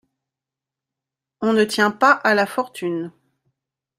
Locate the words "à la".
2.13-2.47